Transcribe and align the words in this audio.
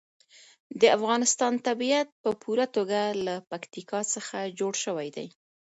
د 0.81 0.83
افغانستان 0.97 1.53
طبیعت 1.67 2.07
په 2.23 2.29
پوره 2.41 2.65
توګه 2.75 2.99
له 3.25 3.35
پکتیکا 3.51 3.99
څخه 4.13 4.37
جوړ 4.59 4.73
شوی 4.85 5.07
دی. 5.15 5.27